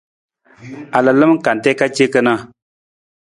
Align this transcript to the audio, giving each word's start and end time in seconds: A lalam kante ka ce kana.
A 0.97 0.99
lalam 1.05 1.33
kante 1.45 1.71
ka 1.79 1.87
ce 1.95 2.05
kana. 2.13 2.33